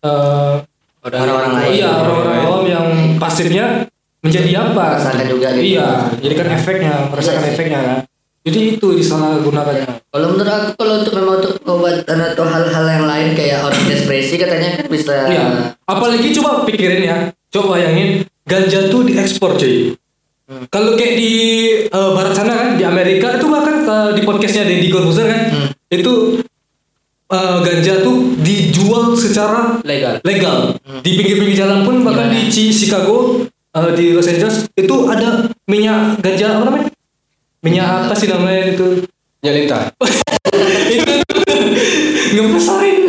[0.00, 0.54] eh,
[1.00, 1.70] Orang-orang lain.
[1.74, 2.86] iya orang-orang awam yang
[3.16, 3.88] pasifnya
[4.20, 5.64] menjadi apa Merasakan juga gitu.
[5.70, 7.52] iya jadi kan efeknya merasakan Iya sih.
[7.54, 7.98] efeknya kan
[8.40, 13.28] jadi itu disalahgunakannya Kalau menurut aku kalau untuk memang untuk pengobatan atau hal-hal yang lain
[13.32, 15.44] kayak orang depresi katanya kan bisa iya
[15.82, 17.16] apalagi coba pikirin ya
[17.48, 18.08] coba bayangin
[18.44, 19.96] ganja tuh diekspor cuy
[20.50, 20.66] Hmm.
[20.66, 21.32] kalau kayak di
[21.86, 25.68] eh, barat sana kan di Amerika itu bahkan eh, di podcastnya Deddy Corbuzier kan Hmm.
[25.88, 26.42] itu
[27.30, 30.18] eh, ganja tuh dijual secara Legal.
[30.22, 35.46] legal di pinggir-pinggir jalan pun bahkan di Chi- Chicago eh, di Los Angeles itu ada
[35.64, 36.88] minyak ganja apa namanya
[37.60, 38.86] minyak apa sih namanya itu
[39.40, 39.88] Nyalita.
[40.92, 41.12] itu
[42.30, 42.98] ngebesarin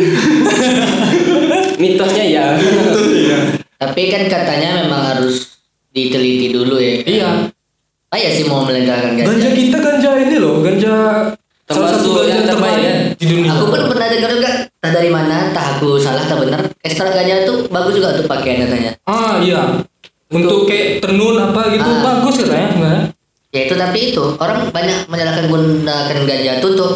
[1.76, 2.46] Mitosnya ya.
[3.76, 5.58] Tapi kan katanya memang harus
[5.90, 7.02] diteliti dulu ya.
[7.02, 7.30] iya
[8.06, 9.26] Apa ya sih mau melegalkan ganja?
[9.26, 10.94] ganja kita ganja ini loh ganja
[11.64, 12.94] salah satu ganja yang terbaik terbaik ya.
[13.22, 13.54] Di dunia.
[13.54, 16.66] Aku pun pernah dengar juga entah dari mana, entah aku salah atau benar.
[16.82, 18.90] Ekstra ganja tuh bagus juga untuk pakaian katanya.
[19.06, 19.78] Ah iya.
[20.26, 22.02] Untuk kayak tenun apa gitu Ah.
[22.02, 22.68] bagus katanya.
[22.74, 23.02] Enggak?
[23.52, 26.90] Ya itu tapi itu orang banyak menyalahkan gunakan ganja tuh untuk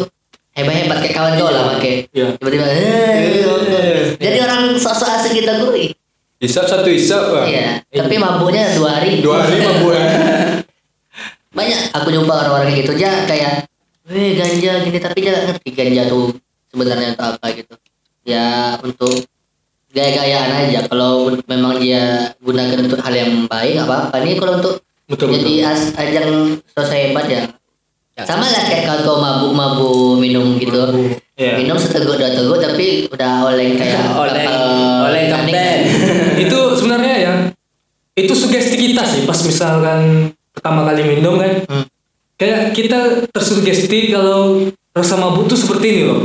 [0.51, 2.11] hebat-hebat kayak kawan kau lah pakai.
[2.11, 2.27] Iya.
[2.35, 5.95] Tiba-tiba eh, jadi orang sosok asing kita gue.
[6.37, 7.45] Isap satu isap Pak.
[7.49, 9.21] Iya, tapi mabuknya dua hari.
[9.23, 10.05] Dua hari mabuk ya.
[11.57, 13.53] Banyak aku jumpa orang-orang kayak gitu aja kayak,
[14.07, 16.31] weh ganja gini tapi dia gak ngerti ganja tuh
[16.71, 17.75] sebenarnya untuk apa gitu.
[18.27, 18.47] Ya
[18.83, 19.15] untuk
[19.91, 20.79] gaya-gayaan aja.
[20.87, 24.15] Kalau memang dia gunakan untuk hal yang baik nggak apa-apa.
[24.23, 24.75] Nih kalau untuk
[25.07, 25.71] Betul jadi betul.
[25.71, 26.29] as, ajang
[26.75, 27.43] sosok hebat ya.
[28.27, 30.83] Sama lah kayak kalau kau mabuk-mabuk minum gitu.
[31.37, 31.61] Iya.
[31.61, 34.49] Minum seteguk dua teguk tapi udah oleng kayak Oleng,
[35.05, 35.79] oleng kapten.
[36.43, 37.33] itu sebenarnya ya
[38.17, 41.85] itu sugesti kita sih pas misalkan pertama kali minum kan Hmm.
[42.37, 46.21] Kayak kita tersugesti kalau rasa mabuk tuh seperti ini loh.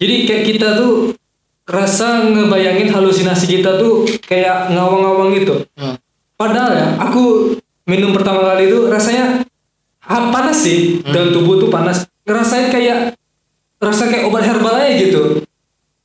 [0.00, 1.14] Jadi kayak kita tuh
[1.68, 5.54] rasa ngebayangin halusinasi kita tuh kayak ngawang-ngawang gitu.
[5.78, 5.94] Hmm.
[6.34, 7.54] padahal ya aku
[7.86, 9.46] minum pertama kali itu rasanya
[10.02, 10.98] ah, panas sih.
[11.04, 11.12] Hmm.
[11.14, 12.08] dan tubuh tuh panas.
[12.26, 13.14] Ngerasain kayak
[13.78, 15.42] rasa kayak obat herbal aja gitu.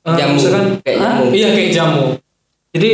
[0.07, 1.23] Eh, Jamu, misalkan, kayak ah, jamu.
[1.33, 2.05] iya kayak jamu.
[2.71, 2.91] Jadi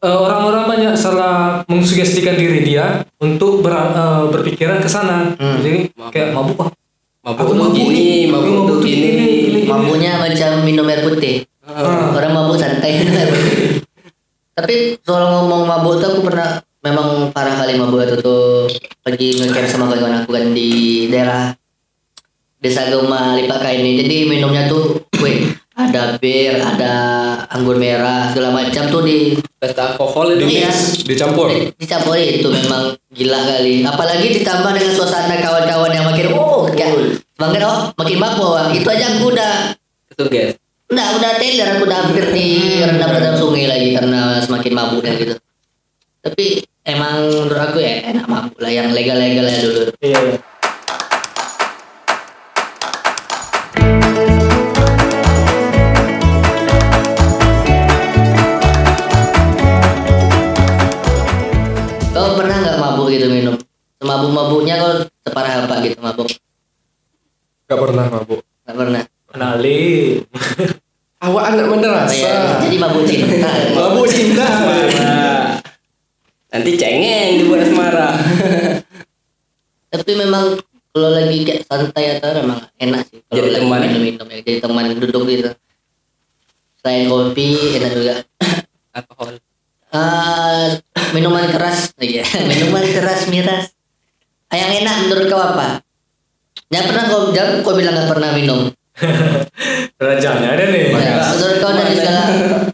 [0.00, 5.60] eh, orang-orang banyak salah mengsugestikan diri dia untuk ber, eh, berpikiran ke sana Hmm.
[5.60, 6.72] jadi kayak mabuk ah
[7.20, 9.08] Mabuk mabuk gini, mabuk mabuk tuh gini.
[9.12, 9.60] gini, gini.
[9.68, 11.44] Mabuknya macam minum air putih.
[11.60, 12.16] Ah.
[12.16, 12.96] Orang mabuk santai.
[14.56, 18.72] Tapi soal ngomong mabuk tuh aku pernah memang parah kali mabuk itu tuh
[19.04, 20.70] pergi ngecamp sama kawan aku kan di
[21.12, 21.52] daerah
[22.56, 24.00] Desa Gema Lipaka ini.
[24.00, 25.52] Jadi minumnya tuh, wih,
[25.88, 26.94] ada bir, ada
[27.48, 30.60] anggur merah, segala macam tuh di Pesta alkohol itu.
[30.60, 30.72] Iya.
[31.04, 31.52] Dicampur.
[31.52, 33.84] di- dicampur itu memang gila kali.
[33.84, 38.50] Apalagi ditambah dengan suasana kawan-kawan yang makin oh kayak makin oh makin mabuk.
[38.56, 39.52] Wah, Itu aja aku udah
[40.16, 40.56] Suges.
[40.90, 42.48] Nggak, udah teler, aku udah hampir di
[42.82, 45.34] rendam dalam sungai lagi karena semakin mabuk dan gitu.
[46.20, 46.46] Tapi
[46.82, 49.82] emang menurut aku ya enak mabuk lah yang legal-legal ya dulu.
[50.02, 50.20] iya
[63.10, 63.54] gitu minum?
[64.00, 66.28] Semabuk-mabuknya kau separah apa gitu mabuk?
[67.66, 68.40] Gak pernah mabuk.
[68.64, 69.02] Nggak pernah.
[69.30, 69.78] kenali
[71.24, 72.16] Awak anak Oh, madrasah.
[72.16, 72.34] iya.
[72.64, 73.50] Jadi mabuk cinta.
[73.76, 74.48] Mabuk cinta.
[76.48, 78.16] Nanti cengeng dibuat asmara.
[79.92, 80.56] Tapi memang
[80.90, 83.20] kalau lagi kayak santai atau memang enak sih.
[83.22, 83.78] Kalau Jadi lagi teman.
[83.84, 84.38] minum-minum ya.
[84.40, 85.50] Jadi teman duduk gitu.
[86.80, 88.14] Selain kopi enak juga.
[88.96, 89.36] Alkohol.
[89.90, 90.66] Eh,
[91.10, 93.74] minuman keras, iya, minuman keras miras.
[94.50, 95.82] Yang enak menurut kau apa?
[96.70, 98.60] Jangan pernah kau, jangan kau bilang nggak pernah minum.
[99.96, 102.22] rajanya ada nih Ya, menurut kau dari segala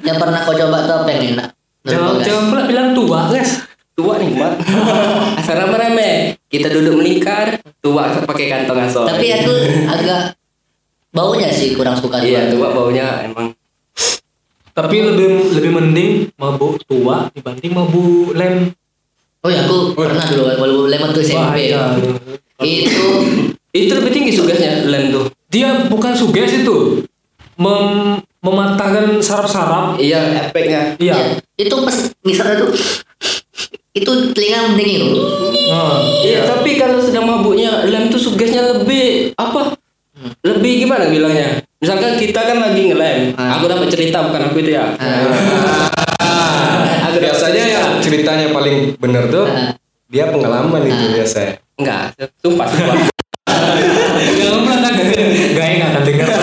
[0.03, 1.49] yang pernah kau coba tuh apa yang enak?
[1.87, 3.63] Jangan jangan pula bilang tua guys
[3.97, 4.61] Tua nih, Mat.
[5.41, 9.09] Asal remeh Kita duduk melingkar, tua pakai kantong asal.
[9.09, 9.55] Tapi aku
[9.89, 10.37] agak
[11.17, 13.57] baunya sih kurang suka Iya, tua baunya emang
[14.77, 18.77] tapi lebih lebih mending mabuk tua dibanding mabuk lem
[19.41, 21.71] Oh ya aku pernah dulu walau lemon tuh SMP.
[21.71, 21.95] Bahaya.
[22.59, 23.07] Itu
[23.71, 25.31] itu lebih tinggi sugasnya lem tuh.
[25.47, 27.07] dia bukan suges itu
[27.55, 30.99] mem mematahkan saraf-saraf Iya, efeknya.
[30.99, 32.71] iya ya, itu pas misalnya tuh
[33.97, 35.15] itu telinga mendingin.
[35.73, 39.73] Oh, Iya, tapi kalau sudah mabuknya lem tuh sugasnya lebih apa?
[40.45, 41.65] Lebih gimana bilangnya?
[41.77, 43.61] Misalkan kita kan lagi ngelem, Ah.
[43.61, 44.97] aku dapat cerita bukan aku itu ya.
[44.97, 49.77] Ah, biasanya yang ceritanya paling bener tuh Ah.
[50.09, 51.13] dia pengalaman itu Ah.
[51.21, 51.53] biasanya.
[51.77, 52.97] Enggak, sumpah sumpah.
[54.37, 56.27] jangan pernah gak enak kan dengar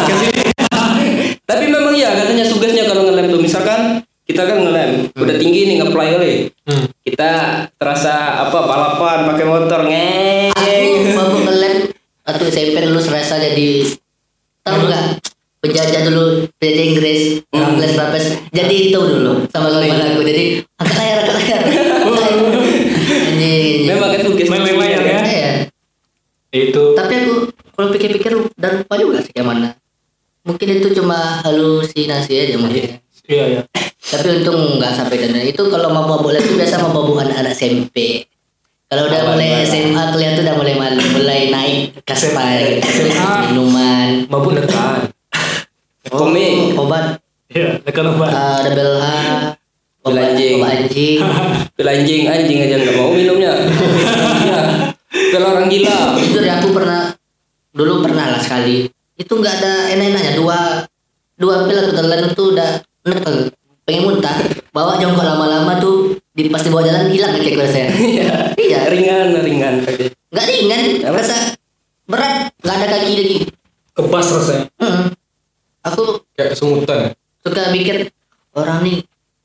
[1.49, 5.75] tapi memang iya katanya sugasnya kalau ngelem tuh misalkan kita kan ngelem udah tinggi nih
[5.83, 6.33] ngeplay kali.
[6.63, 6.85] Hmm.
[7.03, 7.31] Kita
[7.75, 10.55] terasa apa balapan pakai motor ngeng.
[10.55, 11.75] Aku mabuk ngelem
[12.23, 13.83] atau SMP dulu serasa jadi
[14.63, 15.22] tahu nggak
[15.63, 17.21] penjajah dulu penjajah Inggris
[17.53, 17.79] Hmm.
[17.79, 20.43] Raffles Raffles jadi itu dulu sama kawan aku jadi
[20.75, 21.61] angkat layar angkat layar.
[23.87, 24.47] Memang kan sugas.
[24.51, 25.19] Main layar ya?
[25.23, 25.51] Iya.
[26.53, 28.29] itu tapi aku kalau pikir-pikir
[28.61, 29.69] dan lupa juga sih kayak mana
[30.45, 33.61] mungkin itu cuma halusinasi aja mungkin iya iya
[34.13, 38.29] tapi untung nggak sampai dan itu kalau mau mabuk itu biasa mau mabuk anak-anak SMP
[38.85, 39.65] kalau udah mulai.
[39.65, 43.09] SMA kelihatan tuh udah mulai malu mulai naik kaspa gitu.
[43.49, 44.53] Minuman mabuk
[46.13, 46.77] Komik.
[46.77, 47.17] Oh, obat
[47.49, 49.07] iya nekan obat uh, double H
[50.03, 50.55] Pil obat anjing.
[50.61, 51.19] obat anjing
[51.77, 53.53] Pil anjing anjing aja nggak mau minumnya.
[54.43, 54.61] Iya.
[55.09, 55.97] Pil orang gila.
[56.21, 57.13] jujur ya aku pernah
[57.73, 58.85] dulu pernah lah sekali
[59.17, 60.85] itu nggak ada enak-enaknya dua
[61.37, 62.69] dua pil aku telan itu udah
[63.05, 63.35] nekel
[63.83, 64.37] pengen muntah
[64.69, 67.87] bawa jongkok lama-lama tuh di pas dibawa jalan hilang kayak gue saya
[68.57, 70.81] iya ringan ringan kaki nggak ringan
[71.13, 71.57] rasa
[72.09, 73.37] berat nggak ada kaki lagi
[73.93, 75.03] kebas rasanya Mm.
[75.83, 76.99] Aku Kayak kesemutan.
[77.43, 78.09] suka mikir
[78.55, 78.97] orang nih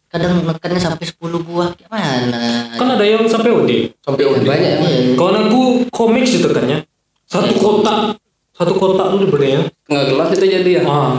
[0.09, 2.73] kadang nekannya sampai 10 buah gimana?
[2.75, 4.71] Kan ada yang sampai OD Sampai Ya, udah banyak.
[4.81, 5.13] Iya.
[5.19, 5.61] kawan aku
[5.93, 6.87] komik sih tekannya
[7.29, 8.17] satu kotak.
[8.57, 10.83] Satu kotak dulu belinya nggak gelas itu jadi ya?
[10.89, 11.13] Ah.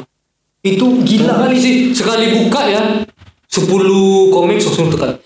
[0.60, 1.76] Itu gila kali sih.
[1.94, 2.82] Sekali buka ya.
[3.48, 3.70] 10
[4.30, 5.18] komik langsung tekan.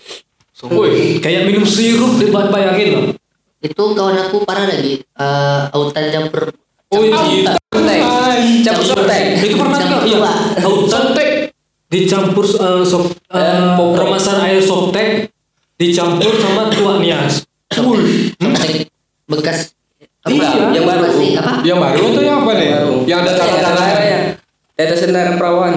[0.64, 3.04] Woi, kayak minum sirup deh bayangin lah.
[3.60, 5.02] Itu kawan aku parah lagi.
[5.02, 6.52] Eh autan campur
[6.88, 8.00] oh iya Softtek.
[8.62, 10.32] campur softtek itu pernah nggak iya
[10.62, 11.04] autan
[11.90, 15.30] dicampur uh, soft, Eh, uh, permasaan air softtek
[15.74, 17.42] dicampur sama tua nias.
[17.70, 18.86] Softtek
[19.26, 19.74] bekas
[20.24, 21.04] Enggak, yang baru.
[21.04, 21.52] Masih apa?
[21.60, 22.68] Yang baru tuh yang apa nih?
[22.72, 22.94] Baru.
[23.04, 24.20] Yang ada cara-cara ya
[24.74, 25.74] tetesan darah perawan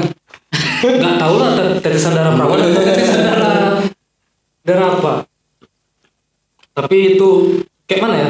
[0.82, 1.50] nggak tahu lah
[1.82, 2.58] tetesan darah perawan.
[2.62, 3.70] Atau tetesan darah.
[4.64, 5.14] Darah apa?
[6.78, 7.30] Tapi itu
[7.90, 8.30] kayak mana ya?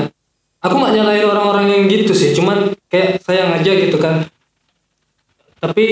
[0.66, 4.26] Aku nggak nyalain orang-orang yang gitu sih cuman kayak sayang aja gitu kan.
[5.58, 5.86] Tapi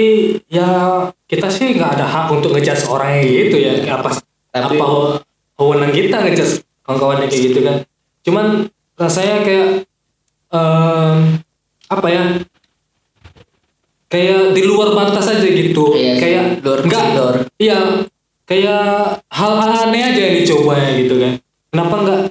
[0.45, 0.67] ya
[1.25, 3.73] kita sih nggak ada hak untuk ngejudge orang yang gitu ya.
[3.97, 4.13] Apa
[4.49, 4.87] Tapi- apa
[5.57, 7.77] wewenang kita ngejudge kawan-kawan yang kayak gitu kan.
[8.21, 8.45] Cuman
[8.95, 9.67] rasanya kayak
[10.49, 11.17] em,
[11.87, 12.23] apa ya?
[14.05, 15.91] Kayak di luar batas aja gitu.
[15.97, 17.35] Iya, kayak luar enggak koridor.
[17.57, 17.79] iya
[18.45, 18.81] kayak
[19.33, 21.33] hal-hal aneh aja yang dicoba ya gitu kan.
[21.73, 22.21] Kenapa enggak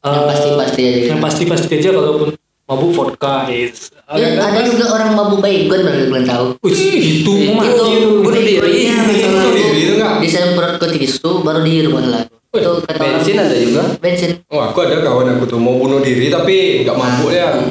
[0.00, 1.00] Yang eh, pasti-pasti aja.
[1.12, 2.28] yang pasti-pasti aja kalaupun
[2.64, 6.76] mabuk vodka is Ya, ada juga orang mabuk baygon baru kalian tahu Wih,
[7.20, 7.84] itu mah itu
[8.20, 8.84] bunuh diri.
[8.84, 10.12] Iya, Bunuh diri itu nggak?
[10.20, 12.22] disemprot ke tisu baru di rumah lah
[12.54, 15.98] itu kata orang bensin ada juga bensin Oh, aku ada kawan aku tuh mau bunuh
[15.98, 17.66] diri tapi nggak mampu ya.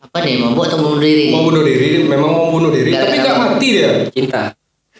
[0.00, 3.36] apa nih mabuk atau bunuh diri Mau bunuh diri, memang mau bunuh diri, tapi nggak
[3.36, 3.90] mati dia.
[4.08, 4.42] cinta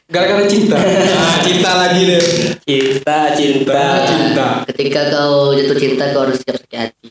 [0.07, 0.77] Gara-gara cinta.
[1.21, 2.23] Ah, cinta lagi deh.
[2.63, 4.47] cinta cinta cinta.
[4.69, 7.09] ketika kau jatuh cinta kau harus siap sakit hati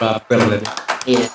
[0.00, 0.66] Baper tadi.
[1.06, 1.26] iya